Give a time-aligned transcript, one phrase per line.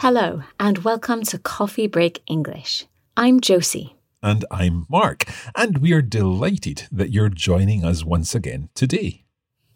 [0.00, 2.86] Hello, and welcome to Coffee Break English.
[3.18, 3.96] I'm Josie.
[4.22, 9.26] And I'm Mark, and we are delighted that you're joining us once again today.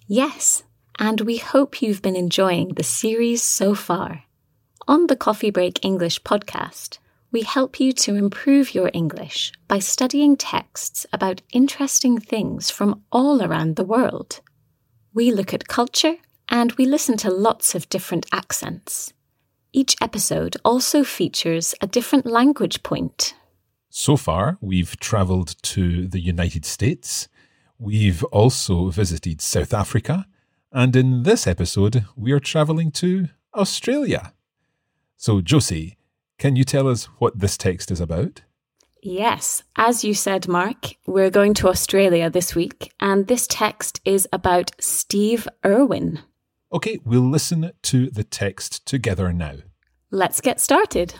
[0.06, 0.62] Yes,
[0.98, 4.23] and we hope you've been enjoying the series so far.
[4.88, 6.97] On the Coffee Break English podcast,
[7.30, 13.42] we help you to improve your English by studying texts about interesting things from all
[13.42, 14.41] around the world.
[15.12, 16.16] We look at culture
[16.48, 19.12] and we listen to lots of different accents.
[19.77, 23.34] Each episode also features a different language point.
[23.91, 27.27] So far, we've travelled to the United States,
[27.77, 30.27] we've also visited South Africa,
[30.70, 34.33] and in this episode, we are travelling to Australia.
[35.16, 35.97] So, Josie,
[36.38, 38.42] can you tell us what this text is about?
[39.03, 44.28] Yes, as you said, Mark, we're going to Australia this week, and this text is
[44.33, 46.20] about Steve Irwin.
[46.75, 49.58] Okay, we'll listen to the text together now.
[50.11, 51.14] Let's get started.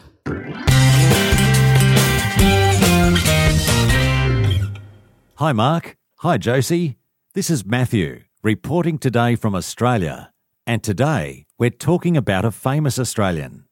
[5.37, 5.97] Hi, Mark.
[6.17, 6.97] Hi, Josie.
[7.35, 10.33] This is Matthew, reporting today from Australia.
[10.67, 13.67] And today, we're talking about a famous Australian.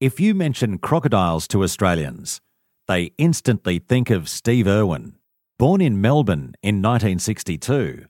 [0.00, 2.40] If you mention crocodiles to Australians,
[2.88, 5.14] they instantly think of Steve Irwin.
[5.60, 8.06] Born in Melbourne in 1962,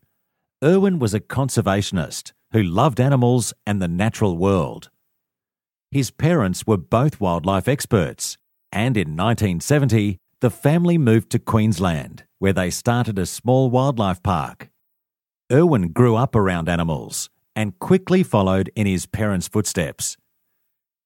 [0.64, 4.88] Irwin was a conservationist who loved animals and the natural world.
[5.90, 8.38] His parents were both wildlife experts,
[8.70, 14.70] and in 1970, the family moved to Queensland, where they started a small wildlife park.
[15.52, 20.16] Irwin grew up around animals and quickly followed in his parents' footsteps.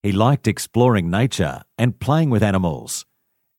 [0.03, 3.07] He liked exploring nature and playing with animals,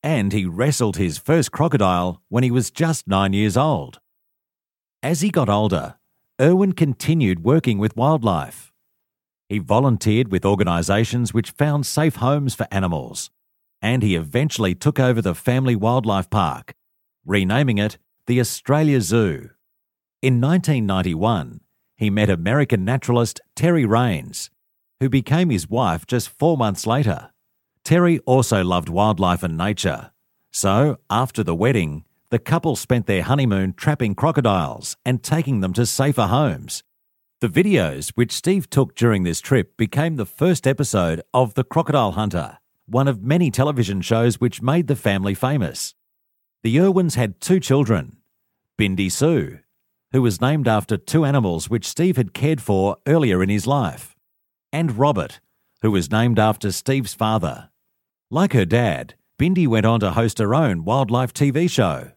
[0.00, 3.98] and he wrestled his first crocodile when he was just nine years old.
[5.02, 5.96] As he got older,
[6.40, 8.72] Irwin continued working with wildlife.
[9.50, 13.30] He volunteered with organisations which found safe homes for animals,
[13.82, 16.72] and he eventually took over the family wildlife park,
[17.26, 19.50] renaming it the Australia Zoo.
[20.22, 21.60] In 1991,
[21.98, 24.48] he met American naturalist Terri Raines,
[24.98, 27.32] who became his wife just four months later.
[27.84, 30.12] Terri also loved wildlife and nature,
[30.50, 35.84] so after the wedding, the couple spent their honeymoon trapping crocodiles and taking them to
[35.84, 36.84] safer homes.
[37.40, 42.12] The videos which Steve took during this trip became the first episode of The Crocodile
[42.12, 45.94] Hunter, one of many television shows which made the family famous.
[46.62, 48.18] The Irwins had two children
[48.78, 49.58] Bindi Sue,
[50.12, 54.14] who was named after two animals which Steve had cared for earlier in his life,
[54.72, 55.40] and Robert,
[55.82, 57.70] who was named after Steve's father.
[58.30, 62.12] Like her dad, Bindi went on to host her own wildlife TV show.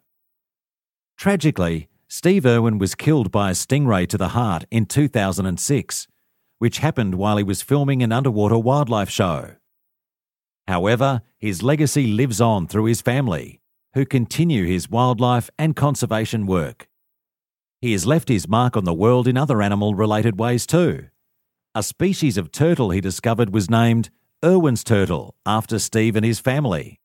[1.24, 6.06] Tragically, Steve Irwin was killed by a stingray to the heart in 2006,
[6.60, 9.56] which happened while he was filming an underwater wildlife show.
[10.68, 13.62] However, his legacy lives on through his family,
[13.94, 16.90] who continue his wildlife and conservation work.
[17.80, 21.08] He has left his mark on the world in other animal related ways too.
[21.74, 24.10] A species of turtle he discovered was named
[24.44, 27.00] Irwin's turtle after Steve and his family.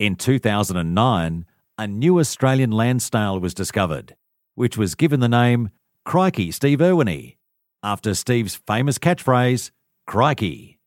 [0.00, 4.14] In 2009, a new Australian land snail was discovered,
[4.54, 5.70] which was given the name
[6.04, 7.36] Crikey Steve Irwini,
[7.82, 9.70] after Steve's famous catchphrase,
[10.06, 10.78] Crikey.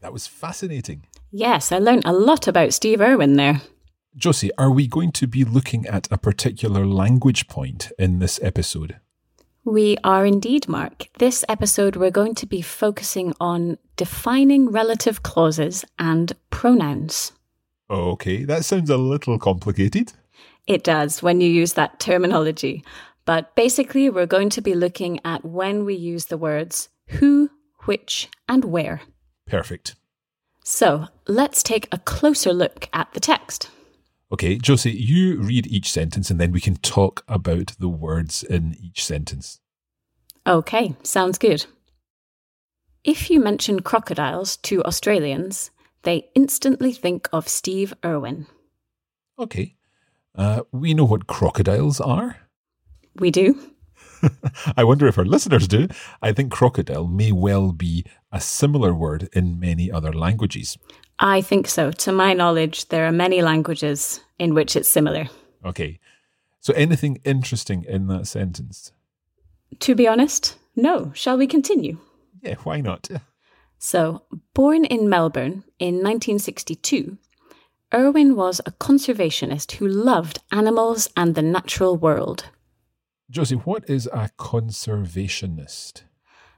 [0.00, 1.06] That was fascinating.
[1.32, 3.62] Yes, I learnt a lot about Steve Irwin there.
[4.14, 9.00] Josie, are we going to be looking at a particular language point in this episode?
[9.66, 11.08] We are indeed, Mark.
[11.18, 17.32] This episode, we're going to be focusing on defining relative clauses and pronouns.
[17.88, 20.12] Okay, that sounds a little complicated.
[20.66, 22.84] It does when you use that terminology.
[23.24, 27.50] But basically, we're going to be looking at when we use the words who,
[27.84, 29.00] which, and where.
[29.46, 29.94] Perfect.
[30.62, 33.70] So let's take a closer look at the text.
[34.32, 38.76] Okay, Josie, you read each sentence and then we can talk about the words in
[38.80, 39.60] each sentence.
[40.46, 41.66] Okay, sounds good.
[43.04, 45.70] If you mention crocodiles to Australians,
[46.02, 48.46] they instantly think of Steve Irwin.
[49.38, 49.76] Okay.
[50.34, 52.38] Uh, we know what crocodiles are.
[53.16, 53.58] We do?
[54.76, 55.88] I wonder if our listeners do.
[56.22, 60.78] I think crocodile may well be a similar word in many other languages.
[61.18, 61.90] I think so.
[61.90, 65.28] To my knowledge, there are many languages in which it's similar.
[65.64, 66.00] Okay.
[66.60, 68.92] So, anything interesting in that sentence?
[69.80, 71.12] To be honest, no.
[71.14, 71.98] Shall we continue?
[72.42, 73.08] Yeah, why not?
[73.76, 74.22] So,
[74.54, 77.18] born in Melbourne in 1962,
[77.92, 82.46] Irwin was a conservationist who loved animals and the natural world.
[83.30, 86.04] Josie, what is a conservationist?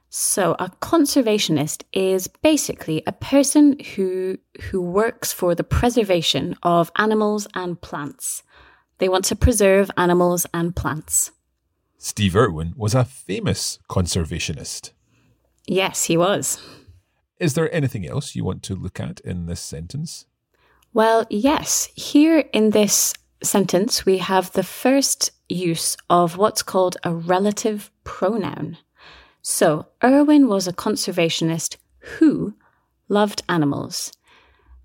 [0.09, 7.47] So, a conservationist is basically a person who who works for the preservation of animals
[7.53, 8.43] and plants.
[8.99, 11.31] They want to preserve animals and plants.
[11.97, 14.91] Steve Irwin was a famous conservationist.
[15.67, 16.61] Yes, he was.
[17.39, 20.25] Is there anything else you want to look at in this sentence?
[20.93, 21.89] Well, yes.
[21.95, 23.13] Here in this
[23.43, 28.77] sentence, we have the first use of what's called a relative pronoun.
[29.49, 32.55] So, Irwin was a conservationist who
[33.07, 34.11] loved animals.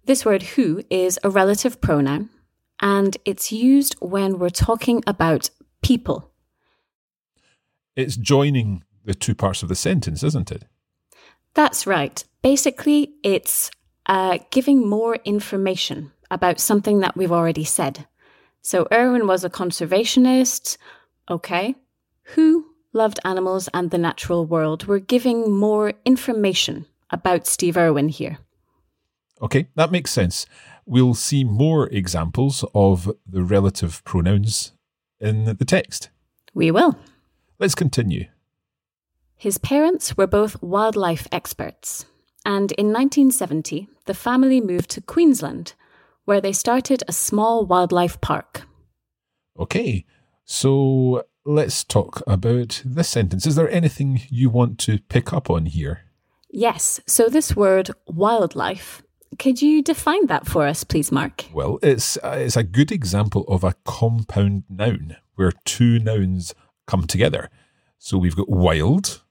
[0.04, 2.30] This word who is a relative pronoun
[2.78, 5.50] and it's used when we're talking about
[5.82, 6.30] people.
[7.96, 10.62] It's joining the two parts of the sentence, isn't it?
[11.54, 12.22] That's right.
[12.40, 13.68] Basically, it's
[14.06, 18.06] uh, giving more information about something that we've already said.
[18.60, 20.76] So, Irwin was a conservationist.
[21.28, 21.74] Okay.
[22.36, 24.86] Who loved animals and the natural world?
[24.86, 28.38] We're giving more information about Steve Irwin here.
[29.40, 30.46] Okay, that makes sense.
[30.86, 34.72] We'll see more examples of the relative pronouns
[35.20, 36.10] in the text.
[36.54, 36.98] We will.
[37.58, 38.26] Let's continue.
[39.36, 42.06] His parents were both wildlife experts,
[42.44, 45.74] and in 1970, the family moved to Queensland,
[46.24, 48.62] where they started a small wildlife park.
[49.58, 50.04] Okay,
[50.44, 53.46] so let's talk about this sentence.
[53.46, 56.02] Is there anything you want to pick up on here?
[56.50, 59.02] Yes, so this word wildlife,
[59.38, 61.46] could you define that for us, please, Mark?
[61.52, 66.54] Well, it's uh, it's a good example of a compound noun where two nouns
[66.86, 67.48] come together.
[67.98, 69.22] So we've got wild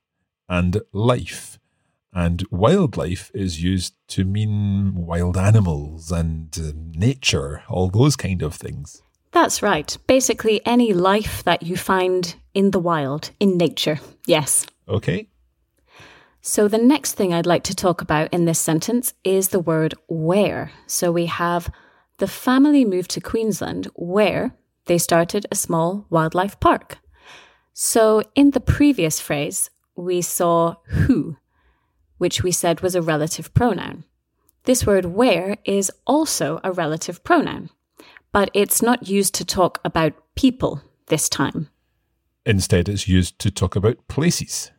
[0.50, 1.60] and life.
[2.14, 8.56] And wildlife is used to mean wild animals and uh, nature, all those kind of
[8.56, 9.02] things.
[9.32, 9.98] That's right.
[10.08, 14.00] Basically, any life that you find in the wild, in nature.
[14.26, 14.66] Yes.
[14.88, 15.30] Okay.
[16.42, 19.94] So, the next thing I'd like to talk about in this sentence is the word
[20.08, 20.72] where.
[20.88, 21.72] So, we have
[22.18, 24.56] the family moved to Queensland where
[24.86, 26.98] they started a small wildlife park.
[27.74, 31.38] So, in the previous phrase, we saw who,
[32.18, 34.04] which we said was a relative pronoun.
[34.64, 37.70] This word where is also a relative pronoun,
[38.32, 41.70] but it's not used to talk about people this time.
[42.46, 44.72] Instead, it's used to talk about places.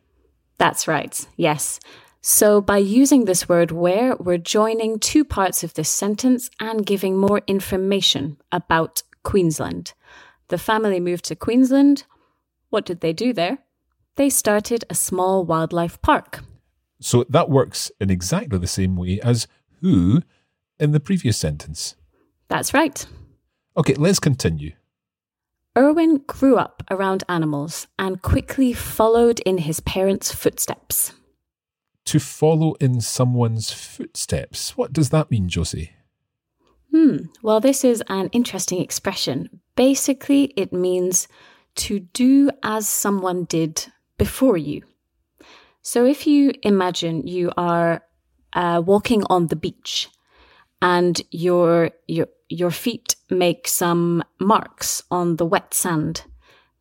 [0.57, 1.79] That's right, yes.
[2.21, 7.17] So, by using this word where, we're joining two parts of this sentence and giving
[7.17, 9.93] more information about Queensland.
[10.47, 12.05] The family moved to Queensland.
[12.69, 13.59] What did they do there?
[14.15, 16.39] They started a small wildlife park.
[17.01, 19.47] So that works in exactly the same way as
[19.81, 20.21] who
[20.79, 21.95] in the previous sentence.
[22.47, 23.05] That's right.
[23.75, 24.73] Okay, let's continue.
[25.75, 31.13] Irwin grew up around animals and quickly followed in his parents' footsteps.
[32.05, 34.77] To follow in someone's footsteps.
[34.77, 35.93] What does that mean, Josie?
[36.91, 39.61] Hmm, well, this is an interesting expression.
[39.75, 41.27] Basically, it means
[41.75, 43.87] to do as someone did
[44.19, 44.83] before you.
[45.81, 48.03] So if you imagine you are
[48.53, 50.07] uh, walking on the beach
[50.83, 56.25] and your, your, your feet make some marks on the wet sand,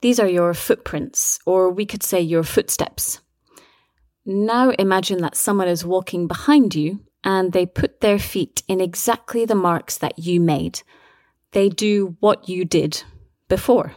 [0.00, 3.21] these are your footprints, or we could say your footsteps.
[4.26, 9.44] Now imagine that someone is walking behind you and they put their feet in exactly
[9.44, 10.82] the marks that you made.
[11.52, 13.04] They do what you did
[13.49, 13.94] before.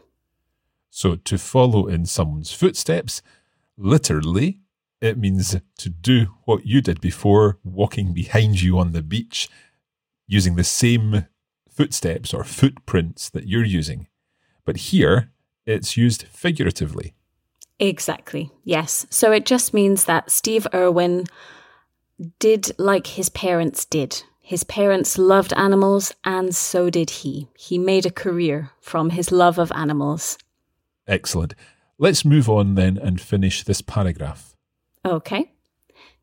[0.92, 3.24] So to follow in someone's footsteps,
[3.76, 4.60] literally,
[5.02, 9.50] it means to do what you did before, walking behind you on the beach,
[10.28, 11.26] using the same
[11.70, 14.08] footsteps or footprints that you're using.
[14.66, 15.32] But here,
[15.66, 17.14] it's used figuratively.
[17.80, 19.06] Exactly, yes.
[19.10, 21.26] So it just means that Steve Irwin
[22.40, 24.24] did like his parents did.
[24.40, 27.50] His parents loved animals, and so did he.
[27.58, 30.38] He made a career from his love of animals.
[31.08, 31.56] Excellent.
[31.98, 34.56] Let's move on then and finish this paragraph.
[35.04, 35.52] Okay.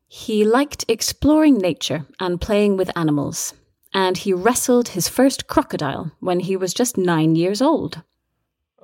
[0.07, 3.53] He liked exploring nature and playing with animals,
[3.93, 8.01] and he wrestled his first crocodile when he was just nine years old.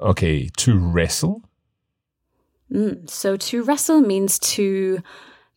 [0.01, 1.43] Okay, to wrestle?
[2.71, 5.01] Mm, so to wrestle means to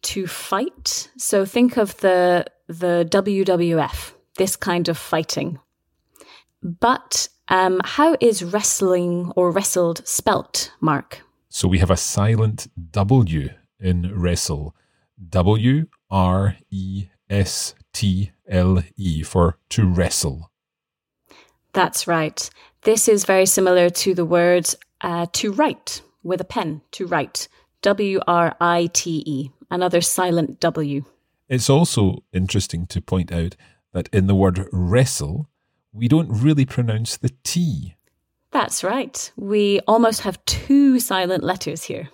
[0.03, 1.11] to fight.
[1.17, 5.59] So think of the the WWF, this kind of fighting.
[6.63, 11.21] But um, how is wrestling or wrestled spelt, Mark?
[11.51, 14.75] So we have a silent W in wrestle.
[15.29, 20.51] W R E S T L E for to wrestle.
[21.73, 22.49] That's right.
[22.83, 24.69] This is very similar to the word
[25.01, 27.49] uh, to write with a pen, to write.
[27.83, 31.05] W R I T E, another silent W.
[31.49, 33.57] It's also interesting to point out
[33.93, 35.49] that in the word wrestle,
[35.93, 37.97] we don't really pronounce the T.
[38.51, 39.33] That's right.
[39.37, 42.11] We almost have two silent letters here.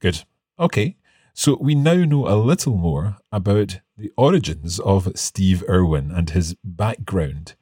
[0.00, 0.22] Good.
[0.58, 0.96] Okay.
[1.34, 6.56] So we now know a little more about the origins of Steve Irwin and his
[6.64, 7.54] background.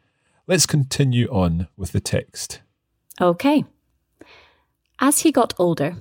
[0.47, 2.63] Let's continue on with the text.
[3.21, 3.67] Okay.
[4.99, 5.97] As he got older,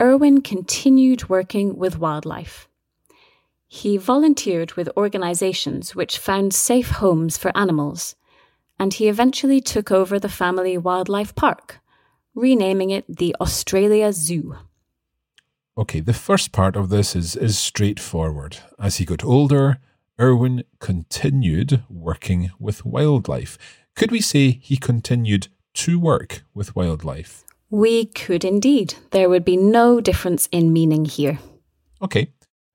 [0.00, 2.68] Irwin continued working with wildlife.
[3.66, 8.14] He volunteered with organizations which found safe homes for animals,
[8.78, 11.80] and he eventually took over the family wildlife park,
[12.36, 14.56] renaming it the Australia Zoo.
[15.78, 18.58] Okay, the first part of this is, is straightforward.
[18.78, 19.78] As he got older,
[20.20, 23.56] Irwin continued working with wildlife.
[23.94, 27.44] Could we say he continued to work with wildlife?
[27.70, 28.94] We could indeed.
[29.12, 31.38] There would be no difference in meaning here.
[32.02, 32.32] Okay,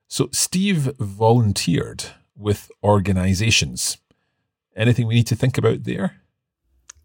[0.08, 3.98] so Steve volunteered with organizations.
[4.76, 6.22] Anything we need to think about there?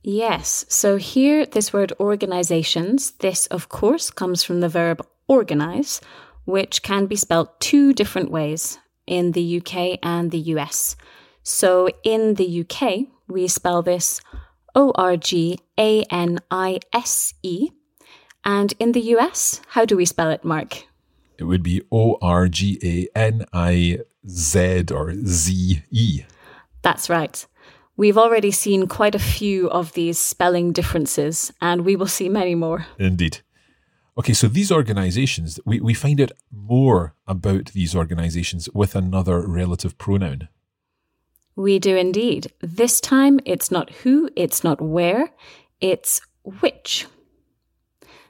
[0.02, 6.00] Yes, so here, this word organizations, this of course comes from the verb organize,
[6.44, 10.96] which can be spelt two different ways in the UK and the US.
[11.42, 14.20] So in the UK, we spell this
[14.74, 17.70] O R G A N I S E.
[18.44, 20.84] And in the US, how do we spell it, Mark?
[21.38, 26.22] It would be O R G A N I Z or Z E.
[26.82, 27.46] That's right.
[27.96, 32.54] We've already seen quite a few of these spelling differences, and we will see many
[32.54, 32.86] more.
[32.98, 33.40] Indeed.
[34.20, 39.96] Okay, so these organizations, we, we find out more about these organizations with another relative
[39.96, 40.50] pronoun.
[41.56, 42.52] We do indeed.
[42.60, 45.30] This time it's not who, it's not where,
[45.80, 47.06] it's which.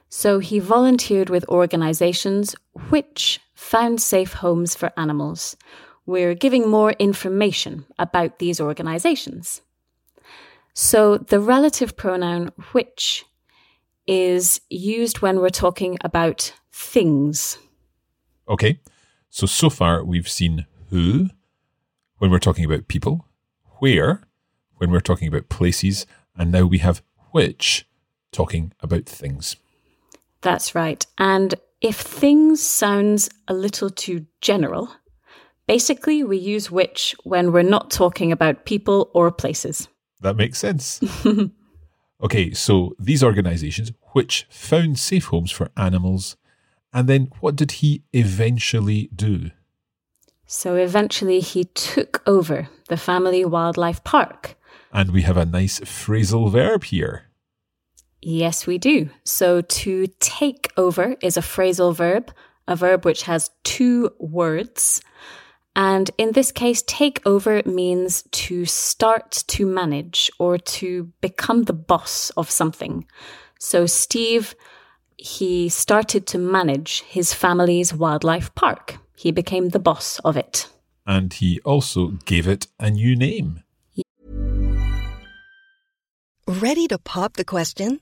[0.07, 2.55] So he volunteered with organizations
[2.87, 5.57] which found safe homes for animals.
[6.05, 9.59] We're giving more information about these organizations.
[10.73, 13.25] So the relative pronoun which
[14.07, 17.57] is used when we're talking about things.
[18.47, 18.79] Okay,
[19.29, 21.29] so so far we've seen who
[22.17, 23.25] when we're talking about people,
[23.79, 24.21] where
[24.77, 26.05] when we're talking about places,
[26.35, 27.87] and now we have which
[28.31, 29.55] talking about things.
[30.41, 31.05] That's right.
[31.17, 34.89] And if things sounds a little too general,
[35.67, 39.87] basically we use which when we're not talking about people or places.
[40.21, 40.99] That makes sense.
[42.21, 46.37] okay, so these organizations which found safe homes for animals,
[46.93, 49.51] and then what did he eventually do?
[50.45, 54.55] So eventually he took over the family wildlife park.
[54.91, 57.27] And we have a nice phrasal verb here.
[58.21, 59.09] Yes, we do.
[59.23, 62.33] So to take over is a phrasal verb,
[62.67, 65.01] a verb which has two words.
[65.75, 71.73] And in this case, take over means to start to manage or to become the
[71.73, 73.05] boss of something.
[73.59, 74.53] So Steve,
[75.17, 78.97] he started to manage his family's wildlife park.
[79.15, 80.67] He became the boss of it.
[81.05, 83.63] And he also gave it a new name.
[86.47, 88.01] Ready to pop the question?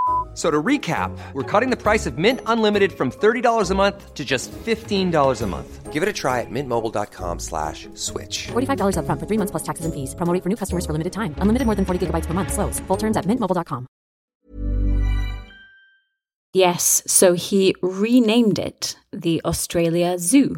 [0.31, 4.13] F- So to recap, we're cutting the price of Mint Unlimited from $30 a month
[4.13, 5.91] to just $15 a month.
[5.91, 8.47] Give it a try at mintmobile.com slash switch.
[8.53, 10.15] $45 upfront for three months plus taxes and fees.
[10.15, 11.35] Promo rate for new customers for limited time.
[11.39, 12.53] Unlimited more than 40 gigabytes per month.
[12.53, 12.79] Slows.
[12.87, 13.87] Full terms at mintmobile.com.
[16.53, 20.55] Yes, so he renamed it the Australia Zoo.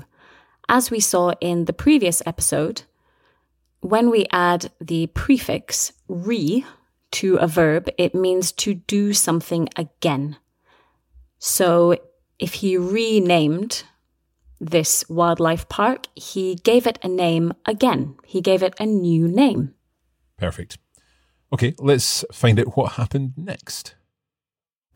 [0.69, 2.83] As we saw in the previous episode,
[3.81, 6.63] when we add the prefix re
[7.13, 10.37] to a verb, it means to do something again.
[11.39, 11.97] So
[12.39, 13.83] if he renamed
[14.59, 18.15] this wildlife park, he gave it a name again.
[18.25, 19.73] He gave it a new name.
[20.37, 20.77] Perfect.
[21.51, 23.95] Okay, let's find out what happened next.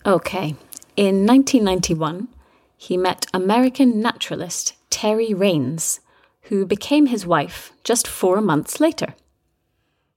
[0.06, 0.56] Okay.
[0.96, 2.30] In 1991,
[2.78, 6.00] he met American naturalist Terri Raines,
[6.44, 9.14] who became his wife just four months later.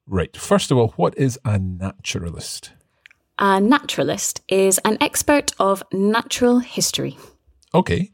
[0.07, 2.73] Right, first of all, what is a naturalist?
[3.38, 7.16] A naturalist is an expert of natural history.
[7.73, 8.11] Okay,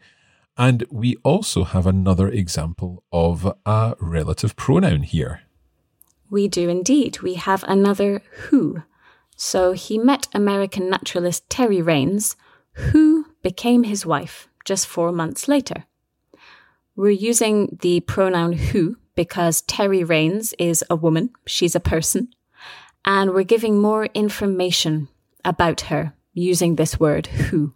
[0.57, 5.43] and we also have another example of a relative pronoun here.
[6.31, 7.21] We do indeed.
[7.21, 8.83] We have another who.
[9.37, 12.37] So he met American naturalist Terri Raines,
[12.73, 15.85] who became his wife just four months later.
[16.95, 22.29] We're using the pronoun who because Terri Raines is a woman, she's a person,
[23.05, 25.09] and we're giving more information
[25.45, 27.75] about her using this word who.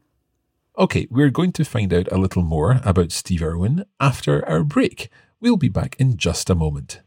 [0.78, 5.10] Okay, we're going to find out a little more about Steve Irwin after our break.
[5.40, 7.00] We'll be back in just a moment.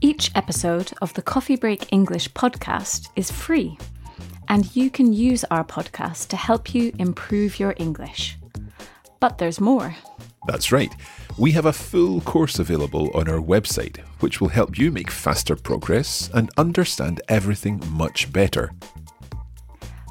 [0.00, 3.76] Each episode of the Coffee Break English podcast is free,
[4.48, 8.36] and you can use our podcast to help you improve your English.
[9.20, 9.94] But there's more.
[10.46, 10.92] That's right.
[11.36, 15.54] We have a full course available on our website, which will help you make faster
[15.54, 18.72] progress and understand everything much better.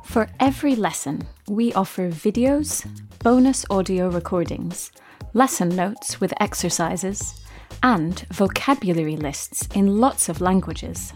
[0.06, 2.88] For every lesson, we offer videos,
[3.20, 4.91] bonus audio recordings,
[5.34, 7.43] lesson notes with exercises,
[7.84, 11.13] and vocabulary lists in lots of languages.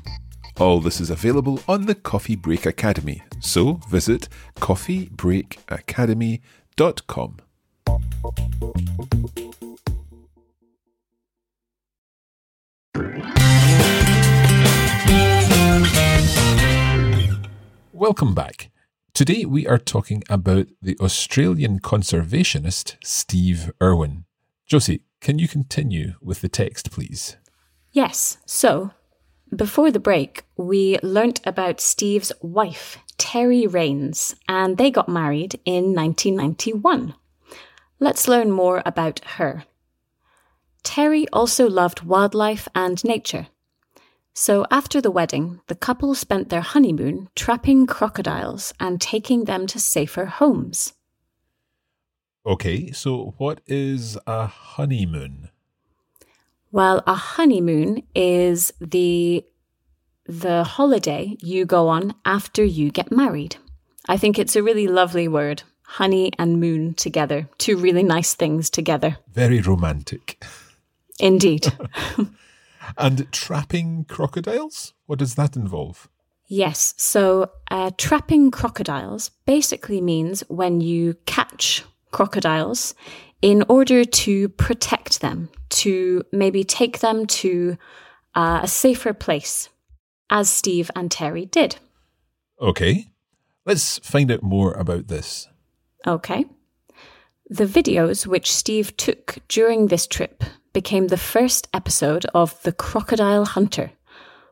[0.59, 7.37] All this is available on the Coffee Break Academy, so visit coffeebreakacademy.com.
[17.93, 18.71] Welcome back.
[19.13, 24.25] Today we are talking about the Australian conservationist Steve Irwin.
[24.65, 27.37] Josie, can you continue with the text, please?
[27.91, 28.91] Yes, so
[29.55, 35.93] before the break, we learnt about Steve's wife, Terri Raines, and they got married in
[35.93, 37.13] 1991.
[37.99, 39.65] Let's learn more about her.
[40.83, 43.47] Terri also loved wildlife and nature.
[44.33, 49.79] So after the wedding, the couple spent their honeymoon trapping crocodiles and taking them to
[49.79, 50.93] safer homes.
[52.43, 55.50] Okay, so what is a honeymoon?
[56.71, 59.45] Well, a honeymoon is the
[60.25, 63.57] the holiday you go on after you get married.
[64.07, 65.63] I think it's a really lovely word.
[65.84, 67.49] Honey and moon together.
[67.57, 69.17] Two really nice things together.
[69.34, 70.43] Very romantic.
[71.19, 71.73] Indeed.
[72.97, 74.93] And trapping crocodiles?
[75.05, 76.10] What does that involve?
[76.47, 76.93] yes.
[76.97, 82.93] So, uh, trapping crocodiles basically means when you catch crocodiles
[83.41, 87.77] in order to protect them, to maybe take them to
[88.36, 89.69] uh, a safer place,
[90.30, 91.77] as Steve and Terri did.
[92.60, 93.08] Okay,
[93.65, 95.47] let's find out more about this.
[96.06, 96.45] Okay.
[97.49, 103.45] The videos which Steve took during this trip became the first episode of The Crocodile
[103.45, 103.91] Hunter,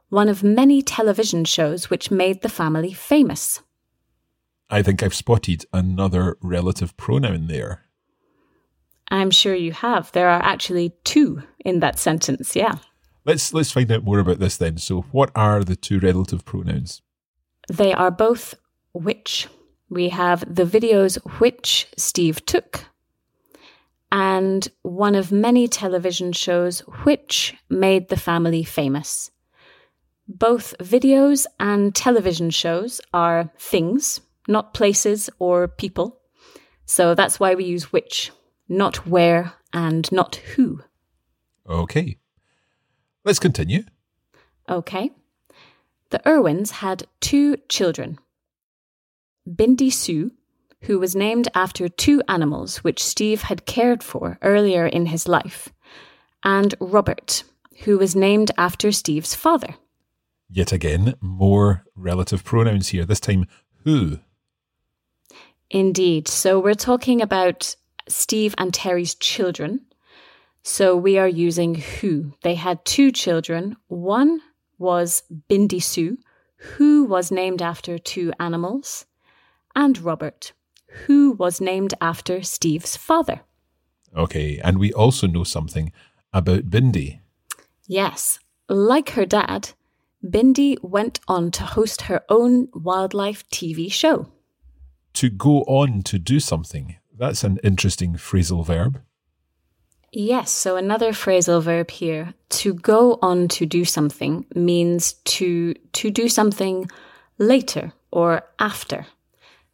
[0.10, 3.62] one of many television shows which made the family famous.
[4.70, 7.86] I think I've spotted another relative pronoun there.
[9.12, 10.12] I'm sure you have.
[10.12, 12.76] There are actually two in that sentence, yeah.
[13.26, 14.78] Let's let's find out more about this then.
[14.78, 17.02] So, what are the two relative pronouns?
[17.68, 18.56] They are both
[18.94, 19.48] which.
[19.90, 22.86] We have the videos which Steve took,
[24.12, 29.32] and one of many television shows which made the family famous.
[30.28, 36.20] Both videos and television shows are things, not places or people.
[36.86, 38.32] So that's why we use which,
[38.70, 40.82] not where and not who.
[41.68, 42.18] Okay,
[43.26, 43.84] let's continue.
[44.70, 45.12] Okay.
[46.12, 48.20] The Irwins had two children
[49.48, 50.32] Bindi Sue,
[50.84, 55.70] who was named after two animals which Steve had cared for earlier in his life,
[56.44, 57.44] and Robert,
[57.84, 59.76] who was named after Steve's father.
[60.50, 63.46] Yet again, more relative pronouns here, this time
[63.84, 64.20] who.
[65.70, 66.28] Indeed.
[66.28, 67.76] So we're talking about
[68.10, 69.86] Steve and Terri's children.
[70.64, 72.34] So we are using who.
[72.42, 73.78] They had two children.
[73.88, 74.42] One
[74.78, 76.18] was Bindi Sue,
[76.58, 79.06] who was named after two animals,
[79.76, 80.52] and Robert,
[81.06, 83.42] who was named after Steve's father.
[84.16, 85.92] Okay, and we also know something
[86.34, 87.20] about Bindi.
[87.88, 89.72] Yes, like her dad,
[90.24, 94.28] Bindi went on to host her own wildlife TV show.
[95.14, 96.98] To go on to do something.
[97.20, 99.02] That's an interesting phrasal verb.
[100.12, 102.34] Yes, so another phrasal verb here.
[102.62, 106.90] To go on to do something means to to do something
[107.38, 109.06] later or after.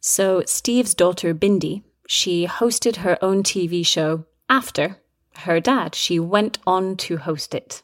[0.00, 4.98] So Steve's daughter Bindi, she hosted her own TV show after
[5.38, 5.94] her dad.
[5.94, 7.82] She went on to host it.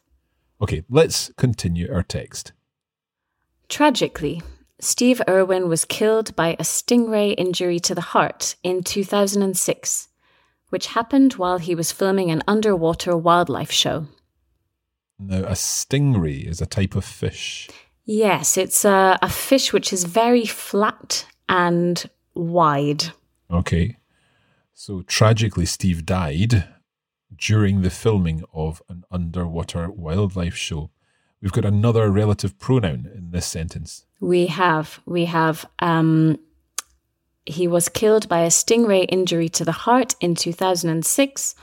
[0.61, 2.51] Okay, let's continue our text.
[3.69, 4.41] Tragically,
[4.83, 10.09] Steve Irwin was killed by a stingray injury to the heart in 2006,
[10.71, 14.07] which happened while he was filming an underwater wildlife show.
[15.17, 17.69] Now, a stingray is a type of fish.
[18.03, 23.05] Yes, it's a, a fish which is very flat and wide.
[23.49, 23.95] Okay.
[24.73, 26.67] So tragically, Steve died
[27.33, 30.91] during the filming of an underwater wildlife show.
[31.43, 34.05] We've got another relative pronoun in this sentence.
[34.21, 36.39] We have, we have, um,
[37.45, 41.55] he was killed by a stingray injury to the heart in 2006,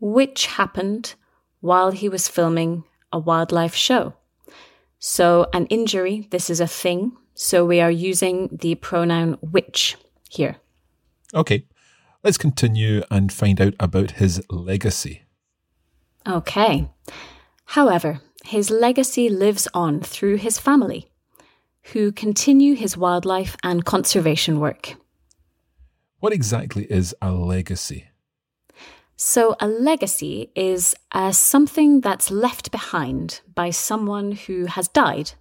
[0.00, 1.14] which happened
[1.60, 4.14] while he was filming a wildlife show.
[4.98, 7.12] So, an injury, this is a thing.
[7.34, 9.96] So, we are using the pronoun which
[10.28, 10.56] here.
[11.32, 11.64] Okay,
[12.24, 15.22] let's continue and find out about his legacy.
[16.26, 16.88] Okay.
[17.66, 21.06] However, his legacy lives on through his family,
[21.92, 24.94] who continue his wildlife and conservation work.
[26.20, 28.06] What exactly is a legacy?
[29.16, 35.32] So, a legacy is uh, something that's left behind by someone who has died.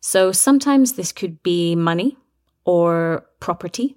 [0.00, 2.16] So, sometimes this could be money
[2.64, 3.96] or property.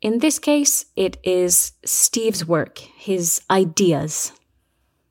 [0.00, 4.32] In this case, it is Steve's work, his ideas.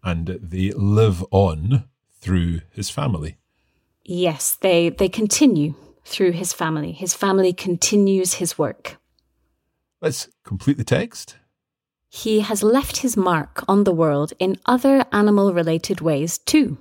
[0.03, 1.83] And they live on
[2.25, 3.37] through his family.
[4.03, 6.91] Yes, they, they continue through his family.
[6.91, 8.97] His family continues his work.
[10.01, 11.37] Let's complete the text.
[12.09, 16.77] He has left his mark on the world in other animal related ways too.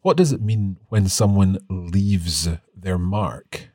[0.00, 3.68] What does it mean when someone leaves their mark?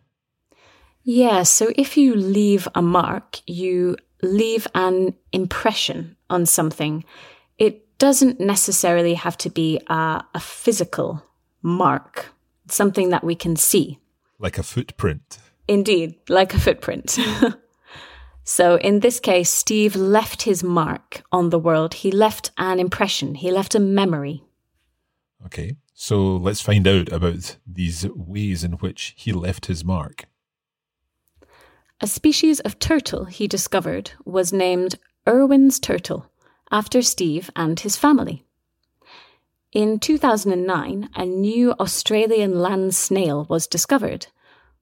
[1.04, 7.04] Yeah, so if you leave a mark, you leave an impression on something.
[7.98, 11.24] Doesn't necessarily have to be a, a physical
[11.62, 12.28] mark,
[12.68, 14.00] something that we can see.
[14.40, 15.40] Like a footprint.
[15.68, 17.18] Indeed, like a footprint.
[18.44, 21.96] so in this case, Steve left his mark on the world.
[21.96, 24.44] He left an impression, he left a memory.
[25.46, 30.26] Okay, so let's find out about these ways in which he left his mark.
[32.02, 36.30] A species of turtle he discovered was named Irwin's turtle
[36.72, 38.44] after Steve and his family.
[39.72, 44.28] In 2009, a new Australian land snail was discovered,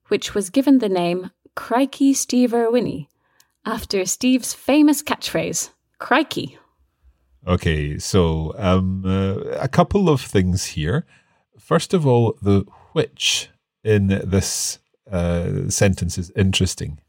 [0.07, 3.07] which was given the name Crikey Steve Irwini
[3.65, 5.69] after Steve's famous catchphrase,
[5.99, 6.57] Crikey.
[7.47, 11.05] Okay, so um, uh, a couple of things here.
[11.59, 13.49] First of all, the which
[13.83, 14.79] in this
[15.11, 16.99] uh, sentence is interesting.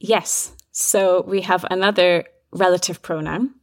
[0.00, 0.52] Yes.
[0.72, 3.53] So we have another relative pronoun.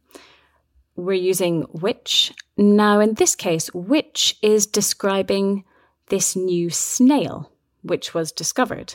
[0.96, 2.32] We're using which.
[2.56, 5.64] Now, in this case, which is describing
[6.08, 7.50] this new snail
[7.82, 8.94] which was discovered.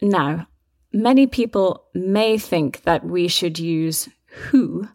[0.00, 0.48] Now,
[0.92, 4.88] many people may think that we should use who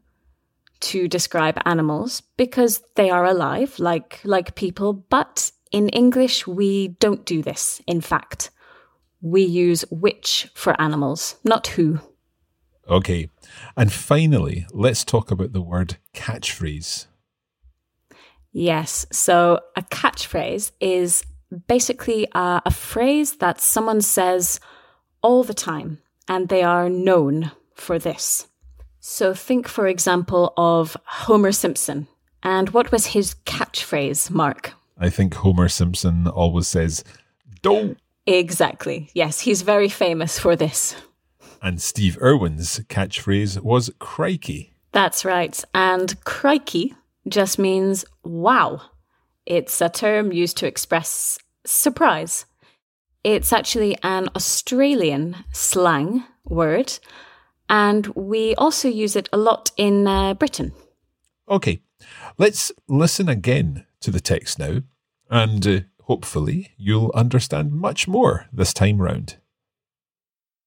[0.82, 7.26] to describe animals because they are alive like like people, but in English we don't
[7.26, 7.82] do this.
[7.88, 8.50] In fact,
[9.22, 12.00] we use which for animals, not who.
[12.90, 13.30] Okay.
[13.78, 17.08] And finally, let's talk about the word catchphrase.
[18.52, 19.06] Yes.
[19.12, 21.24] So a catchphrase is
[21.68, 24.60] basically a, a, phrase that someone says
[25.22, 28.48] all the time, and they are known for this.
[29.00, 32.08] So think, for example, of Homer Simpson.
[32.44, 34.74] And what was his catchphrase, Mark?
[34.98, 37.04] I think Homer Simpson always says,
[37.62, 37.98] Don't.
[38.28, 39.10] Exactly.
[39.14, 40.96] Yes, he's very famous for this.
[41.62, 44.74] And Steve Irwin's catchphrase was crikey.
[44.92, 45.64] That's right.
[45.74, 46.96] And crikey
[47.28, 48.82] just means wow.
[49.46, 52.46] It's a term used to express surprise.
[53.24, 56.98] It's actually an Australian slang word,
[57.70, 60.74] and we also use it a lot in uh, Britain.
[61.48, 61.82] Okay,
[62.38, 64.82] let's listen again to the text now,
[65.30, 69.38] and uh, hopefully you'll understand much more this time round.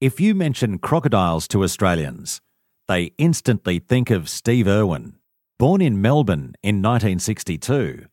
[0.04, 2.42] If you mention crocodiles to Australians,
[2.88, 5.14] they instantly think of Steve Irwin.
[5.58, 8.04] Born in Melbourne in 1962,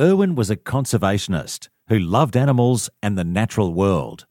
[0.00, 4.26] Irwin was a conservationist who loved animals and the natural world.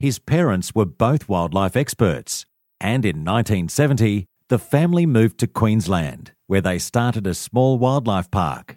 [0.00, 2.46] His parents were both wildlife experts,
[2.80, 8.76] and in 1970, the family moved to Queensland, where they started a small wildlife park.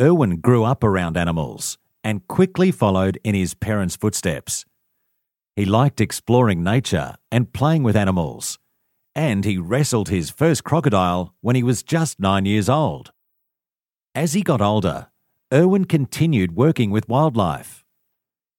[0.00, 4.64] Irwin grew up around animals and quickly followed in his parents' footsteps.
[5.54, 8.58] He liked exploring nature and playing with animals,
[9.14, 13.12] and he wrestled his first crocodile when he was just nine years old.
[14.14, 15.08] As he got older,
[15.52, 17.84] Irwin continued working with wildlife.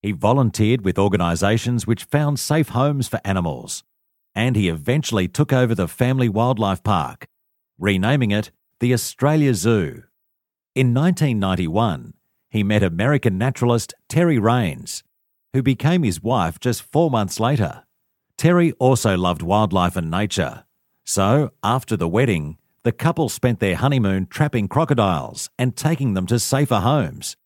[0.03, 3.83] He volunteered with organisations which found safe homes for animals,
[4.35, 7.27] and he eventually took over the family wildlife park,
[7.79, 10.03] renaming it the Australia Zoo.
[10.75, 12.13] In 1991,
[12.51, 15.03] he met American naturalist Terri Raines,
[15.53, 17.83] who became his wife just four months later.
[18.37, 20.65] Terri also loved wildlife and nature,
[21.05, 26.39] so after the wedding, the couple spent their honeymoon trapping crocodiles and taking them to
[26.39, 27.37] safer homes.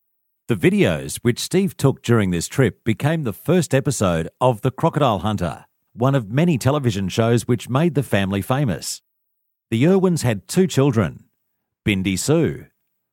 [0.47, 5.19] The videos which Steve took during this trip became the first episode of The Crocodile
[5.19, 9.01] Hunter, one of many television shows which made the family famous.
[9.69, 11.25] The Irwins had two children
[11.85, 12.67] Bindi Sue,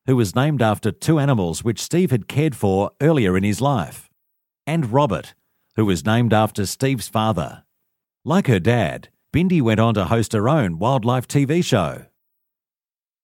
[0.06, 4.03] who was named after two animals which Steve had cared for earlier in his life,
[4.66, 5.34] and Robert,
[5.76, 7.64] who was named after Steve's father.
[8.24, 12.06] Like her dad, Bindi went on to host her own wildlife TV show.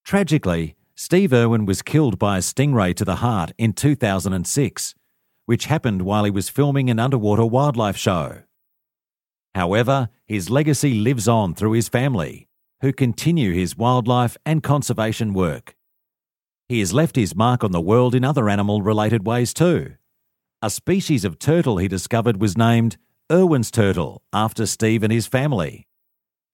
[0.04, 4.94] Tragically, Steve Irwin was killed by a stingray to the heart in 2006,
[5.46, 8.42] which happened while he was filming an underwater wildlife show.
[9.54, 12.48] However, his legacy lives on through his family,
[12.82, 15.74] who continue his wildlife and conservation work.
[16.68, 19.94] He has left his mark on the world in other animal related ways too.
[20.62, 22.98] A species of turtle he discovered was named
[23.32, 25.86] Irwin's turtle after Steve and his family.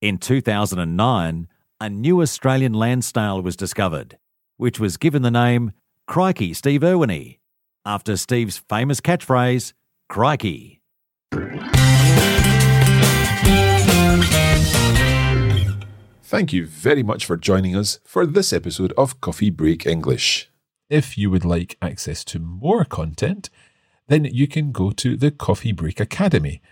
[0.01, 1.49] In 2009,
[1.81, 4.17] a new Australian land snail was discovered,
[4.59, 5.73] which was given the name
[6.07, 7.39] Crikey Steve Irwini,
[7.85, 9.73] after Steve's famous catchphrase,
[10.09, 10.81] Crikey.
[16.23, 20.49] Thank you very much for joining us for this episode of Coffee Break English.
[20.89, 23.51] If you would like access to more content,
[24.09, 26.63] then you can go to the Coffee Break Academy,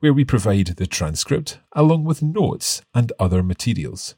[0.00, 4.14] where we provide the transcript along with notes and other materials.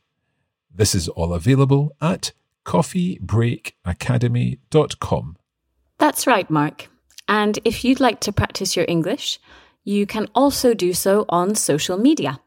[0.75, 2.33] This is all available at
[2.65, 5.37] coffeebreakacademy.com.
[5.99, 6.89] That's right, Mark.
[7.29, 9.41] And if you'd like to practice your English,
[9.85, 12.41] you can also do so on social media.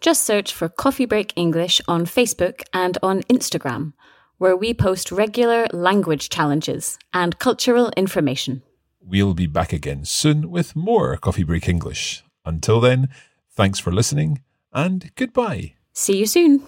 [0.00, 3.94] Just search for Coffee Break English on Facebook and on Instagram,
[4.38, 8.62] where we post regular language challenges and cultural information.
[9.08, 12.24] We'll be back again soon with more Coffee Break English.
[12.44, 13.08] Until then,
[13.52, 14.42] thanks for listening
[14.72, 15.74] and goodbye.
[15.92, 16.62] See you soon.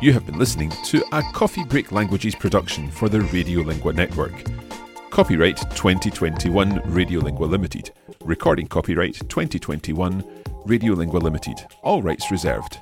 [0.00, 4.32] You have been listening to a Coffee Break Languages production for the Radiolingua Network.
[5.10, 7.90] Copyright 2021 Radiolingua Limited.
[8.24, 10.22] Recording copyright 2021
[10.64, 11.66] Radiolingua Limited.
[11.82, 12.78] All rights reserved.